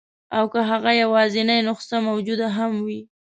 او 0.37 0.45
که 0.51 0.59
هغه 0.71 0.91
یوازنۍ 1.03 1.59
نسخه 1.67 1.97
موجوده 2.07 2.47
هم 2.57 2.71
وي. 2.85 2.99